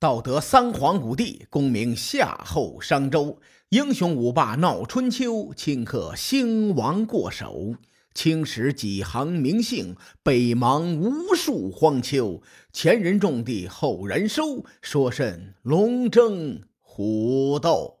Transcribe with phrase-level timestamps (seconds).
[0.00, 7.74] 道德三皇五帝，功名夏后商周，英雄五霸闹春秋，顷刻兴亡过手。
[8.14, 12.40] 青史几行名姓，北邙无数荒丘。
[12.72, 17.98] 前人种地，后人收，说甚龙争虎斗？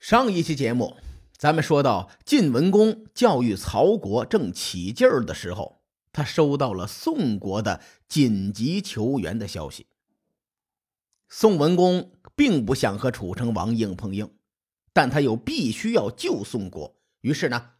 [0.00, 0.96] 上一期节目，
[1.38, 9.86] 咱们说到晋文公教育曹国正起劲儿的时候，他收到了宋国的紧急求援的消息。
[11.32, 14.34] 宋文公并不想和楚成王硬碰硬，
[14.92, 17.70] 但他又必须要救宋国，于是呢。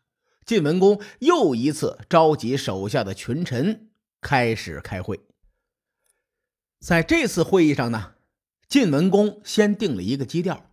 [0.46, 3.90] 晋文公又一次召集手下的群臣
[4.20, 5.20] 开始开会。
[6.80, 8.14] 在这次会议上呢，
[8.68, 10.70] 晋文公先定了一个基调，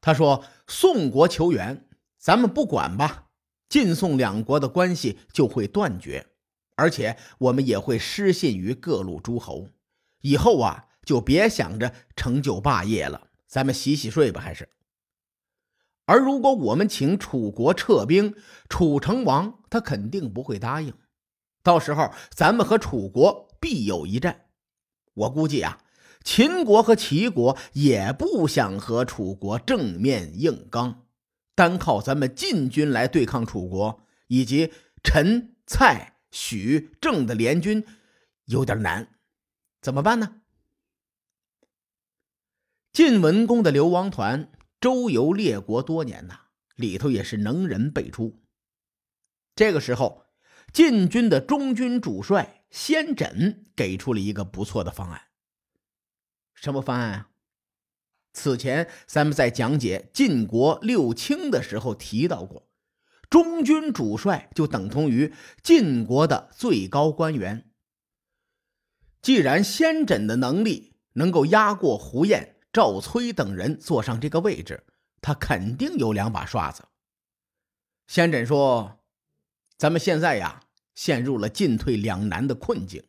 [0.00, 3.28] 他说：“宋国求援，咱们不管吧，
[3.68, 6.26] 晋宋两国的关系就会断绝，
[6.74, 9.68] 而且我们也会失信于各路诸侯。
[10.22, 14.68] 以后啊，就别想着成就霸业了，咱们洗洗睡吧，还是。”
[16.04, 18.34] 而如果我们请楚国撤兵，
[18.68, 20.92] 楚成王他肯定不会答应。
[21.62, 24.42] 到时候咱们和楚国必有一战。
[25.14, 25.80] 我估计啊，
[26.22, 31.06] 秦国和齐国也不想和楚国正面硬刚。
[31.56, 37.84] 单靠咱们晋军来对抗楚国，以及陈、蔡、许、郑的联军，
[38.44, 39.08] 有点难。
[39.80, 40.42] 怎么办呢？
[42.96, 44.50] 晋文公的流亡团。
[44.80, 48.40] 周游列国多年呐，里头也是能人辈出。
[49.54, 50.24] 这个时候，
[50.72, 55.24] 晋军的中军主帅先轸给出了一个不错的方案。
[56.54, 57.28] 什么方案啊？
[58.32, 62.66] 此前咱们在讲解晋国六卿的时候提到过，
[63.28, 67.70] 中军主帅就等同于晋国的最高官员。
[69.20, 72.54] 既然先轸的能力能够压过胡彦。
[72.76, 74.84] 赵崔等人坐上这个位置，
[75.22, 76.84] 他肯定有两把刷子。
[78.06, 79.00] 先轸说
[79.78, 80.60] ：“咱们现在呀，
[80.94, 83.04] 陷入了进退两难的困境，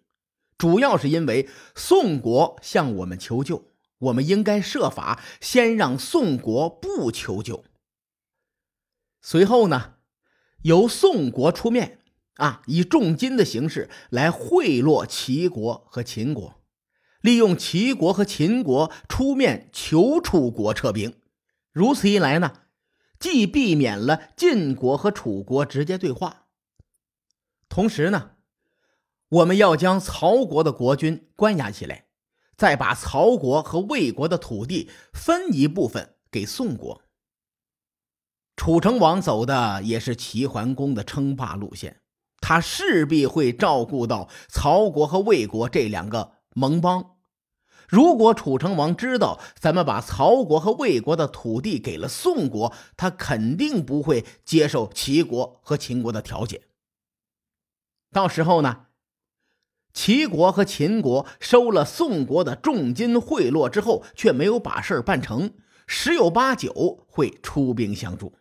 [0.57, 3.65] 主要是因为宋国向我们求救，
[3.97, 7.65] 我们应该设法先让宋国不求救。
[9.21, 9.95] 随后呢，
[10.61, 11.99] 由宋国出面，
[12.35, 16.53] 啊，以重金的形式来贿赂齐国和秦国。”
[17.27, 21.19] 利用齐国和秦国出面求楚国撤兵，
[21.73, 22.53] 如此一来呢，
[23.19, 26.45] 既避免了晋国和楚国直接对话，
[27.67, 28.31] 同时呢，
[29.27, 32.05] 我们要将曹国的国君关押起来，
[32.55, 37.01] 再把曹国和魏国的土地分一部分给宋国。
[38.55, 41.99] 楚成王走的也是齐桓公的称霸路线，
[42.39, 47.15] 他势必会照顾到曹国和魏国这两个盟邦。
[47.87, 56.61] 如果楚成王知道咱们把曹国和魏国的土地给了宋国，他肯定不会接受齐国和秦国的条件。
[58.11, 58.87] 到时候呢，
[59.93, 65.53] 齐国和秦国收了宋国的重金贿赂之后，却没有把事办成，
[65.85, 68.33] 十有八九会出兵相助。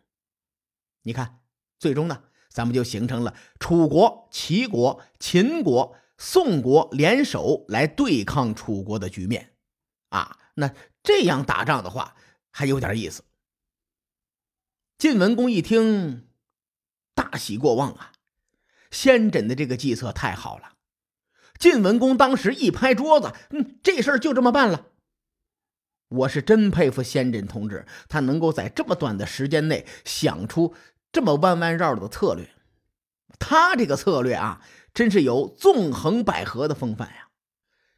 [1.03, 1.39] 你看，
[1.79, 5.95] 最终呢，咱们就形成了楚国、齐国、秦国。
[6.19, 9.53] 宋国联手来对抗楚国的局面，
[10.09, 10.73] 啊，那
[11.03, 12.17] 这样打仗的话
[12.51, 13.23] 还有点意思。
[14.97, 16.27] 晋文公一听，
[17.15, 18.13] 大喜过望啊！
[18.91, 20.77] 先轸的这个计策太好了。
[21.59, 24.87] 晋文公当时一拍桌子，嗯，这事儿就这么办了。
[26.09, 30.75] 我是真佩服先轸同志，他能够在这么短的时间内想出
[31.13, 32.49] 这么弯弯绕绕的策略。
[33.39, 34.63] 他这个策略啊。
[34.97, 37.29] 真是有纵横捭阖的风范呀！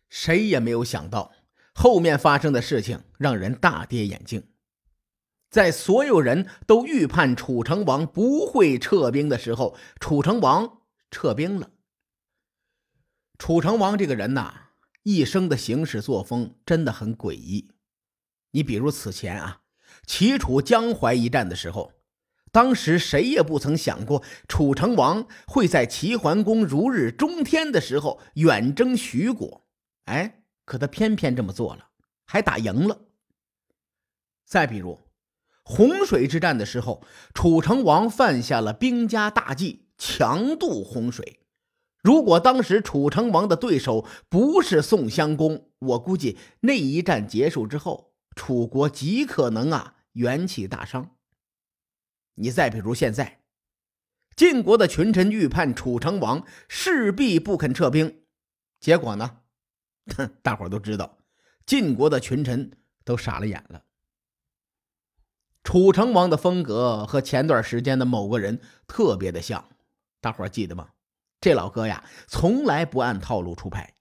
[0.08, 1.32] 谁也没有想到，
[1.72, 4.48] 后面发生的事情让人大跌眼镜。
[5.48, 11.70] 在所有人都预判楚成王不会撤兵的时候，楚成王撤兵了。
[13.38, 14.70] 楚成王这个人呐，
[15.04, 17.70] 一生的行事作风真的很诡异。
[18.50, 19.60] 你比如此前啊，
[20.04, 21.92] 齐楚江淮一战的时候。
[22.50, 29.66] 当时谁也不曾想过楚成王会在齐桓公如日中天的时候远征徐国，
[30.04, 31.90] 哎，可他偏偏这么做了，
[32.24, 33.02] 还打赢了。
[34.46, 34.98] 再比如
[35.62, 37.02] 洪水之战的时候，
[37.34, 41.40] 楚成王犯下了兵家大忌，强渡洪水。
[42.02, 51.10] 如果当时楚成王的对手不是宋襄公，我估计那一战结束之后，楚国极可能啊元气大伤。
[52.38, 53.42] 你再比如现在，
[54.36, 58.22] 晋国的群臣预判楚成王势必不肯撤兵，
[58.80, 59.40] 结果呢，
[60.16, 61.18] 哼 大伙都知道，
[61.66, 63.84] 晋国的群臣都傻了眼了。
[65.64, 69.68] 楚成王的风格和前段时间的某个人特别的像，
[70.20, 70.90] 大伙记得吗？
[71.40, 73.94] 这老哥呀，从来不按套路出牌。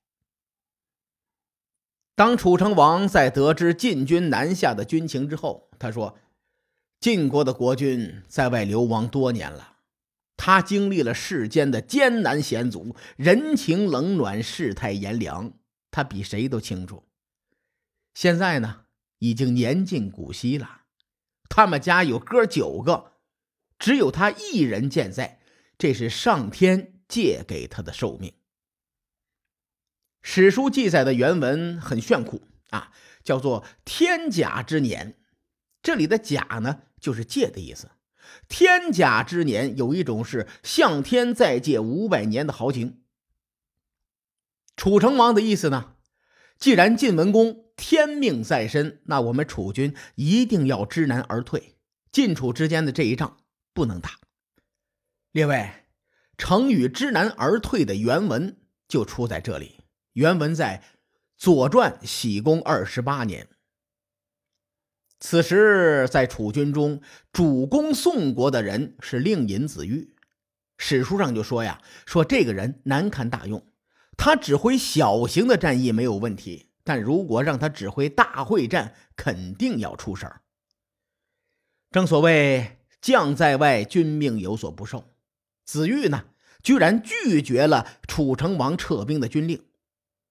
[2.16, 6.18] 当楚成王在得知晋军南下的军情之后，他说
[7.00, 9.78] ：“晋国的国君在外流亡多年了，
[10.36, 15.54] 他经历了世间的艰难险阻，人情冷暖，世态炎凉，
[15.92, 17.04] 他比谁都清楚。
[18.16, 18.86] 现在呢，
[19.20, 20.82] 已经年近古稀了，
[21.48, 23.14] 他们家有哥九个，
[23.78, 25.40] 只有他一人健在，
[25.78, 28.34] 这是上天借给他的寿命。”
[30.24, 32.42] 史书记载的原文很炫酷
[32.72, 32.92] 啊，
[33.24, 35.20] 叫做“天甲之年”。
[35.84, 37.92] 这里的“甲”呢，就是借的意思。
[38.50, 43.02] 天甲之年，有一种是向天再借五百年的豪情。
[44.76, 45.96] 楚成王的意思呢，
[46.60, 51.78] 既然晋文公天命在身，那我们楚军一定要知难而退。
[52.12, 53.38] 晋楚之间的这一仗
[53.74, 54.20] 不能打。
[55.32, 55.72] 列位，
[56.38, 58.58] 成语“知难而退”的原文
[58.88, 59.82] 就出在这里。
[60.14, 60.84] 原文在
[61.38, 63.48] 《左传》喜公二十八年。
[65.19, 67.02] 此时在楚军中
[67.34, 70.14] 主攻宋国的人是令尹子玉。
[70.78, 73.66] 史书上就说呀，说这个人难堪大用，
[74.16, 80.42] 他指挥小型的战役没有问题，但如果让他指挥大会战，肯定要出事儿。
[81.90, 85.16] 正所谓将在外，君命有所不受。
[85.66, 86.25] 子玉呢，
[86.62, 89.66] 居然拒绝了楚成王撤兵的军令。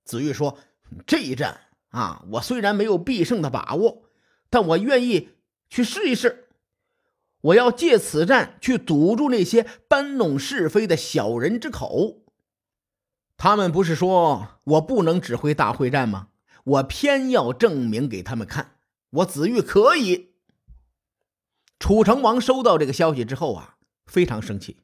[0.05, 0.59] 子玉说
[1.05, 4.05] ：“这一战啊，我虽然没有必胜的把握，
[4.50, 5.31] 但我愿意
[5.69, 6.48] 去试一试。
[7.43, 12.22] 我要借此战去堵住那些搬弄是非的小人之口。
[13.37, 16.28] 他们不是说我不能指挥大会战吗？
[16.64, 18.78] 我偏要证明给他们看，
[19.10, 20.32] 我子玉可以。”
[21.78, 23.76] 楚成王收到这个消息之后啊，
[24.06, 24.78] 非常生气。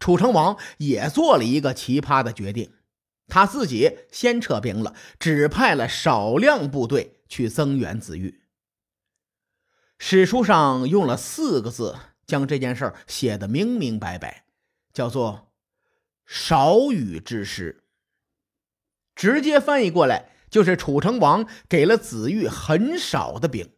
[0.00, 2.72] 楚成王也做了一个奇葩的决定。
[3.28, 8.37] 他自己先撤兵了，只派了少量部队去增援子玉。
[9.98, 14.44] 史书上用了四个字将这件事写得明明白白，
[14.92, 15.52] 叫做
[16.24, 17.84] “少羽之师”。
[19.16, 23.72] 直接翻译过来就是楚成王给了子玉很少的兵。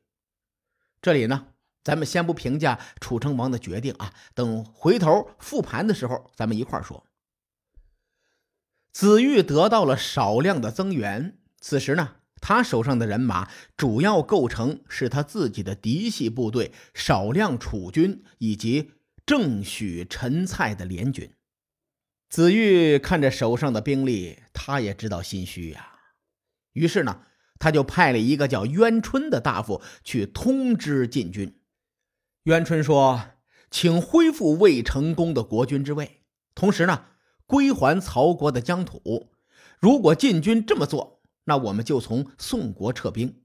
[1.01, 1.49] 这里呢，
[1.83, 7.07] 咱们先不评价楚成王的决定啊，等回头复盘的时候，咱们一块说。
[8.93, 18.93] 子玉得到了少量的增援，此时呢，他手上的人马主要构成是他自己的嫡系部队、少量楚军以及
[19.27, 21.31] 郑许陈蔡的联军。
[22.29, 25.93] 子玉看着手上的兵力，他也知道心虚呀，
[26.73, 27.23] 于是呢，
[27.59, 31.61] 他就派了一个叫渊春的大夫去通知晋军。
[32.45, 33.31] 渊春说
[33.71, 36.23] ：“请恢复未成功的国君之位，
[36.55, 37.07] 同时呢。”
[37.51, 39.33] 归还曹国的疆土，
[39.81, 41.20] 如果晋军这么做，
[41.51, 43.43] 那我们就从宋国撤兵。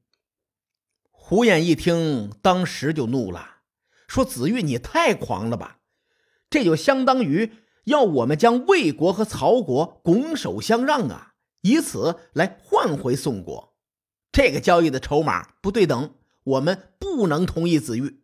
[1.10, 3.62] 胡延一听，当时就怒了，
[4.08, 5.80] 说：“子玉，你太狂了吧！
[6.52, 7.52] 这就相当于
[7.86, 13.76] 要我们将魏国和曹国拱手相让啊，以此来换回宋国。
[14.32, 16.14] 这个交易的筹码不对等，
[16.44, 18.22] 我们不能同意子玉。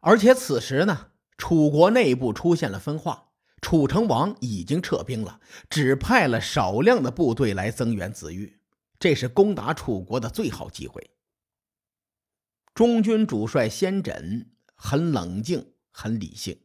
[0.00, 3.28] 而且此时呢，楚国内部出现了分化。”
[3.62, 5.38] 楚成王已经撤兵了，
[5.70, 8.58] 只派了少量的部队来增援子玉，
[9.02, 11.10] 这是攻打楚国的最好机会。
[12.72, 16.60] 中军主帅先轸很冷静，很理性，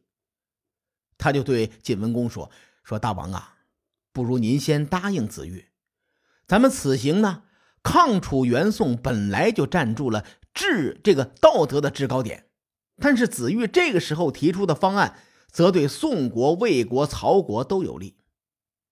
[1.18, 2.48] 他就对晋文公说
[2.84, 3.56] ：“说大王啊，
[4.12, 5.70] 不如您先答应子玉，
[6.46, 7.42] 咱们此行呢，
[7.82, 12.48] 抗楚援宋本来就站住了治这个道德的制高点，
[12.98, 15.18] 但是子玉这个时候提出的方案。”
[15.50, 18.17] 则对宋国、魏国、曹国都有利。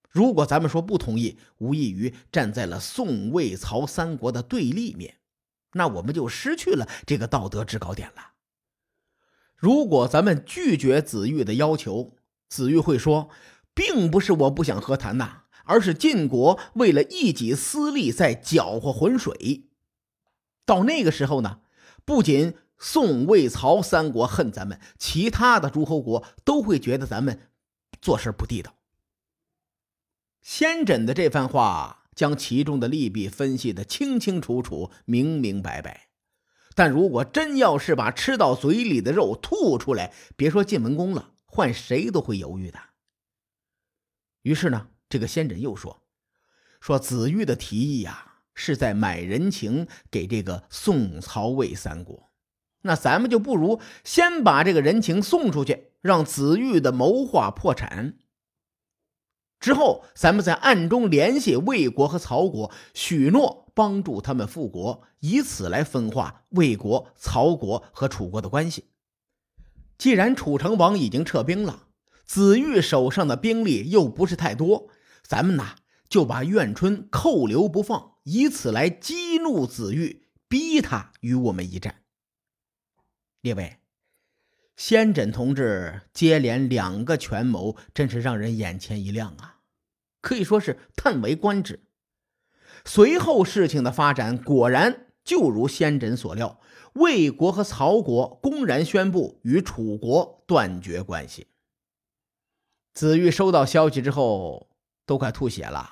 [0.09, 5.17] 如果咱们说不同意，无异于站在了宋、魏、曹三国的对立面，
[5.73, 8.33] 那我们就失去了这个道德制高点了。
[9.55, 12.15] 如果咱们拒绝子玉的要求，
[12.47, 13.29] 子玉会说，
[13.73, 19.69] 并不是我不想和谈呐，而是晋国为了一己私利在搅和浑水。
[20.65, 21.59] 到那个时候呢，
[22.05, 27.49] 不仅宋、魏、曹三国恨咱们，其他的诸侯国都会觉得咱们
[28.01, 28.76] 做事不地道。
[30.47, 36.07] 先轸的这番话将其中的利弊分析的清清楚楚、明明白白。
[36.73, 42.79] 但如果真要是把吃到嘴里的肉吐出来，别说晋文公了，换谁都会犹豫的。
[44.43, 46.03] 于是呢，这个先轸又说
[46.79, 52.29] ：“说子玉的提议呀，是在买人情给这个宋曹魏三国。
[52.83, 58.17] 那咱们就不如先把这个人情送出去，让子玉的谋划破产。
[59.59, 68.85] 之后，咱们在暗中联系魏国和曹国，许诺帮助他们复国，以此来分化魏国、曹国和楚国的关系。
[69.97, 71.87] 既然楚成王已经撤兵了，
[72.23, 74.89] 子玉手上的兵力又不是太多，
[75.23, 75.75] 咱们呐
[76.07, 82.03] 就把苑春扣留不放，以此来激怒子玉，逼他与我们一战。
[83.41, 83.77] 列位，
[84.77, 89.57] 先轸同志接连两个权谋，真是让人眼前一亮啊！
[90.21, 91.81] 可以说是叹为观止。
[92.85, 96.59] 随后事情的发展果然就如先轸所料。
[96.93, 101.47] 魏国和曹国公然宣布与楚国断绝关系。
[102.93, 104.69] 子玉收到消息之后，
[105.05, 105.91] 都快吐血了。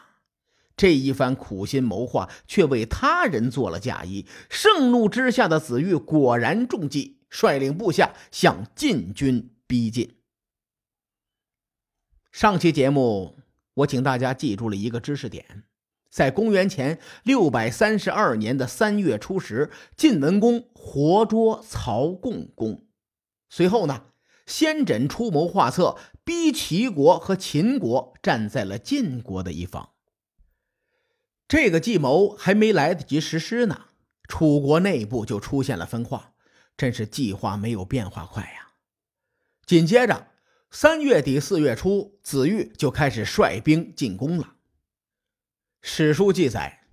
[0.77, 4.25] 这一番苦心谋划，却为他人做了嫁衣。
[4.49, 10.15] 盛怒之下的子玉果然中计，率领部下向晋军逼近。
[12.31, 13.35] 上期节目，
[13.73, 15.63] 我请大家记住了一个知识点。
[16.09, 22.85] 在公元前六百三十二年的三月初十，晋文公活捉曹共公。
[23.49, 24.05] 随后呢，
[24.45, 29.89] 先轸出谋划策，逼齐国和秦国站在了晋国的一方。
[31.49, 33.87] 这个计谋还没来得及实施呢，
[34.29, 36.31] 楚国内部就出现了分化，
[36.77, 38.74] 真是计划没有变化快呀。
[39.65, 40.27] 紧接着，
[40.70, 44.55] 三月底四月初，子玉就开始率兵进攻了。
[45.82, 46.88] 史书记载，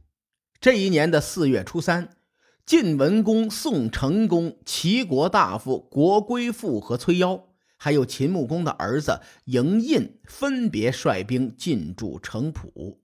[0.61, 2.17] 这一年的四月初三，
[2.65, 7.47] 晋文公、宋成公、齐国大夫国归父和崔夭，
[7.77, 13.01] 还有秦穆公的儿子嬴印，分别率兵进驻城濮。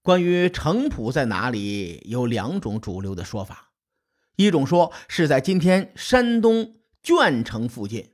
[0.00, 3.72] 关于城濮在哪里，有两种主流的说法：
[4.36, 8.10] 一种说是在今天山东鄄城附近；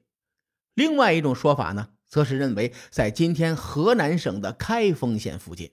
[0.74, 5.72] 另外一种说法呢，则是认为在今天河南省的开封县附近。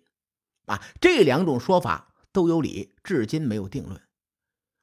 [0.65, 4.01] 啊，这两种说法都有理，至今没有定论。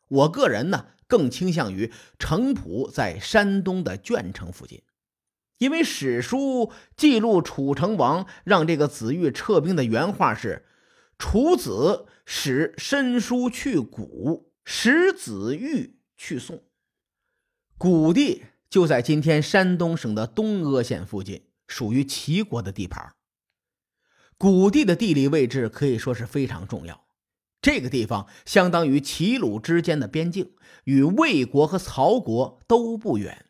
[0.09, 4.83] 我个人呢，更倾向于城濮在山东的鄄城附近，
[5.59, 10.67] 因为史书记录楚成王让这个子玉撤兵的原话是
[11.19, 16.65] ：“楚子使申叔去谷，石子玉去宋。”
[17.77, 23.15] 谷地就在今天山东省的东阿县附近，属于齐国的地盘。
[24.37, 27.07] 谷地的地理位置可以说是非常重要，
[27.63, 30.55] 这个地方相当于齐鲁之间的边境，
[30.85, 33.47] 与魏国和曹国都不远。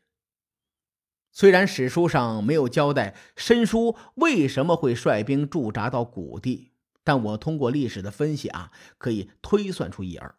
[1.33, 10.37] 虽然史书上没有交代申叔为什么会率兵驻扎到谷地，但我通过历史的分析啊，可以推算出一二。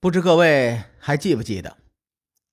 [0.00, 1.76] 不知各位还记不记得，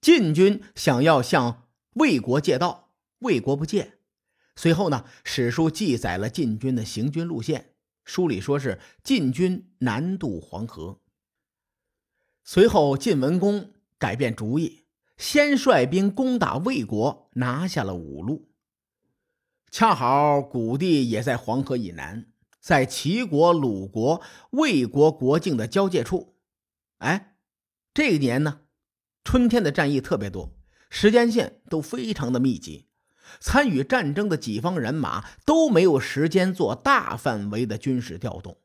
[0.01, 2.89] 晋军想要向魏国借道，
[3.20, 4.00] 魏国不借。
[4.58, 7.74] 随后呢，史书记载了晋军的行军路线。
[8.04, 11.00] 书里说是晋军南渡黄河。
[12.44, 14.84] 随后，晋文公改变主意，
[15.18, 18.50] 先率兵攻打魏国，拿下了五路。
[19.72, 22.27] 恰好谷地也在黄河以南，
[22.60, 26.36] 在齐国、鲁国、魏国国境的交界处。
[26.98, 27.37] 哎，
[27.98, 28.62] 这一年呢，
[29.24, 30.56] 春天的战役特别多，
[30.88, 32.86] 时间线都非常的密集。
[33.39, 38.62] 参与战争的几方人马都没有时间做大范围的军事调动，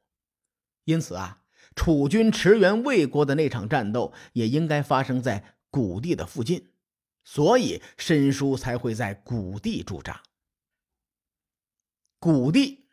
[0.84, 6.68] 因此啊，楚军驰援魏国的那场战斗也应该发生在谷地的附近，
[7.24, 10.22] 所以申叔才会在谷地驻扎。
[12.18, 12.84] 谷地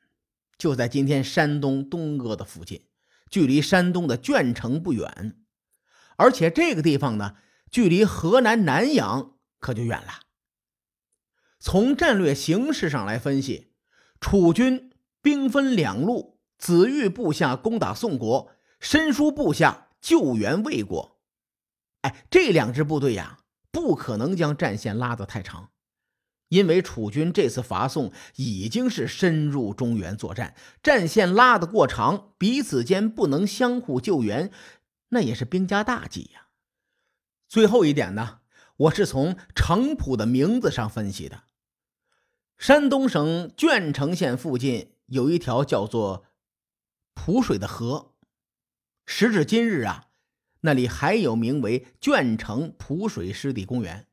[0.57, 2.85] 就在今天山东东阿的附近，
[3.29, 5.35] 距离山东的鄄城不远，
[6.19, 7.37] 而且这个地方呢，
[7.71, 10.19] 距离河南南阳可就远了。
[11.59, 13.71] 从战略形势上来分析，
[14.19, 21.19] 楚军兵分两路：子玉部下攻打宋国，申叔部下救援魏国。
[22.01, 23.39] 哎，这两支部队呀，
[23.71, 25.69] 不可能将战线拉得太长，
[26.49, 34.51] 因为楚军这次伐宋已经是深入中原作战，战线拉得过长，彼此间不能相互救援，
[35.09, 36.47] 那也是兵家大忌呀。
[37.47, 38.39] 最后一点呢，
[38.77, 41.43] 我是从城濮的名字上分析的。
[42.57, 46.25] 山东省鄄城县附近有一条叫做
[47.15, 48.13] 濮水的河，
[49.05, 50.09] 时至今日啊，
[50.61, 54.07] 那里还有名为鄄城濮水湿地公园。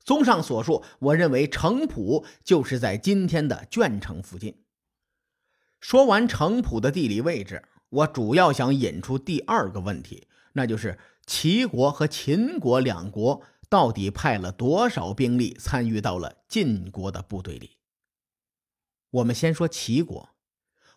[0.00, 4.64] 综上所述，我认为城濮就是在今天的鄄城附近。
[5.80, 17.76] 说完城濮的地理位置，我主要想引出第二个问题，那就是齐国和秦国两国到底派了多少兵力参与到了晋国的部队里？
[19.10, 20.30] 我们先说齐国，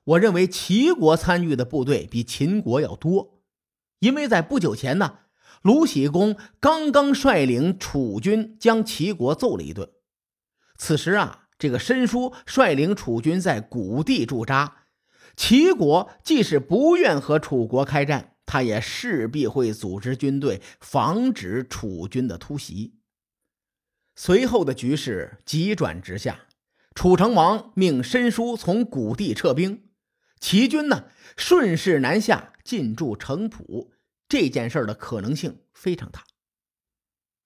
[0.03, 3.41] 我认为齐国参与的部队比秦国要多，
[3.99, 5.19] 因为在不久前呢，
[5.61, 9.89] 鲁僖公刚刚率领楚军将齐国揍了一顿。
[10.77, 14.79] 此时啊，这个申叔率领楚军在谷地驻扎。
[15.35, 22.95] 齐国即使不愿和楚国开战，他也势必会组织军队防止楚军的突袭。
[24.15, 26.41] 随后的局势急转直下，
[26.93, 29.89] 楚成王命申叔从谷地撤兵，
[30.39, 31.05] 齐军呢
[31.37, 33.91] 顺势南下进驻城濮。
[34.27, 36.23] 这件事的可能性非常大。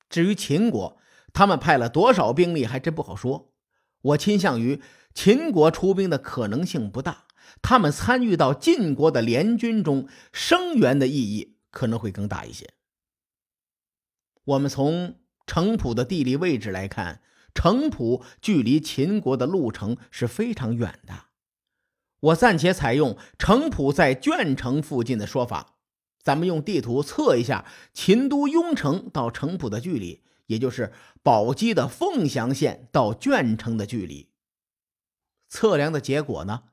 [0.10, 1.00] 至于秦国，
[1.34, 3.54] 他们派了多少兵力还真不好说。
[4.02, 4.82] 我倾向于
[5.14, 7.25] 秦国出兵的可能性不大。
[7.62, 12.74] 他们参与到晋国的联军中，声援的意义可能会更大一些。
[14.44, 17.22] 我们从城濮的地理位置来看，
[17.54, 21.26] 城濮距离秦国的路程是非常远的。
[22.20, 25.78] 我暂且采用城濮在鄄城附近的说法，
[26.22, 34.30] 咱们用地图测一下秦都雍城到城濮的距离，也就是宝鸡的凤翔县到鄄城的距离。
[35.48, 36.64] 测量的结果呢？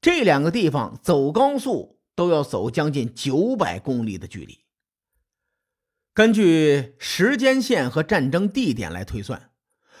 [0.00, 4.60] 这两个地方走高速都要走将近九百公里的距离。
[6.14, 9.50] 根据时间线和战争地点来推算，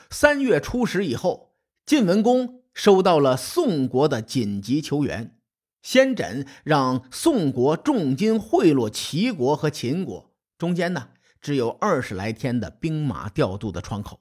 [0.08, 5.36] 三月初十以后，晋文公收到了宋国的紧急求援，
[5.82, 11.10] 先轸让宋国重金贿赂齐国和秦国，中间呢
[11.40, 14.20] 只有二十来天的兵马调度的窗口。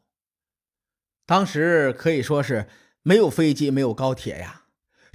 [1.25, 2.67] 当时可以说是
[3.03, 4.64] 没有飞机，没有高铁呀。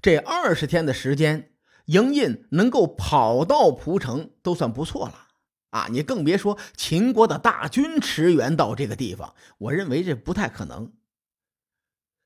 [0.02, 1.52] 这二十天的时间，
[1.86, 5.28] 营印能够跑到蒲城都算不错了
[5.70, 5.88] 啊！
[5.90, 10.94] 你更别说秦国的大军驰援到这个地方，我认为这不太可能。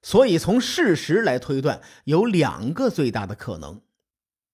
[0.03, 3.83] 所以从事实来推断，有两个最大的可能：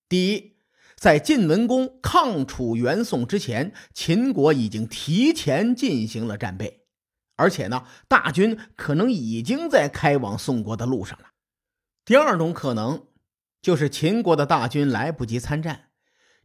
[0.09, 0.57] 第一，
[0.97, 6.87] 在晋文公抗楚援宋之前，秦国已经提前进行了战备，
[7.37, 11.27] 而且呢，大军可能已经在开往宋国的路上了。
[12.07, 13.10] 第二种可能。
[13.63, 15.91] 就是秦国的大军来不及参战，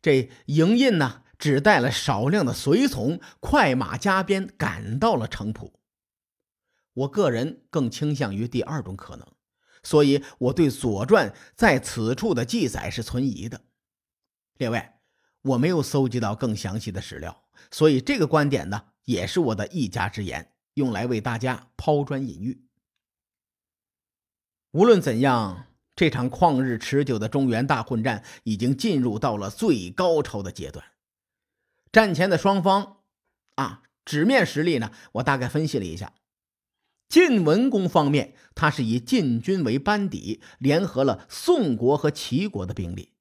[0.01, 5.73] 这营印呢只带了少量的随从，快马加鞭赶到了城濮。
[6.93, 9.25] 我个人更倾向于第二种可能，
[9.81, 13.61] 所以我对《左传》在此处的记载是存疑的。
[14.57, 14.99] 另外，
[15.41, 22.65] 我没有搜集到更详细的史料，所以这个观点呢也是我的一家之言，用来为大家抛砖引玉。
[24.71, 25.67] 无论怎样。
[25.95, 30.85] 这场旷日持久的中原大混战已经进入到了最高潮的阶段。
[31.91, 32.97] 战前的双方，
[33.55, 36.13] 啊，纸面实力呢，我大概分析了一下。
[37.07, 43.13] 晋文公方面，他是以晋军为班底，联合了宋国和齐国的兵力，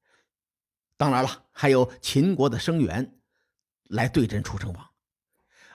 [0.96, 3.14] 当然了，还有秦国的声援，
[3.84, 4.90] 来对阵楚成王。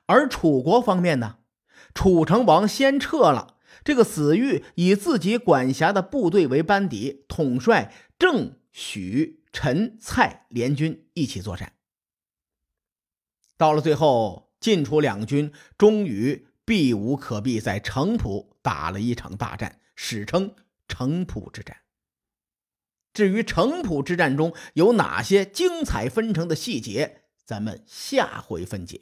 [0.07, 1.37] 而楚国方面呢，
[1.93, 3.58] 楚成王先撤了。
[3.83, 11.73] 这个死玉以自己管辖的部队为班底，统帅郑、许、陈、蔡联军一起作战。
[13.57, 20.55] 到了最后，晋楚两军终于避无可避，在城濮打了一场大战，史称
[20.87, 21.77] 城濮之战。
[23.11, 29.01] 至于城濮之战中有哪些精彩纷呈的细节，咱们下回分解。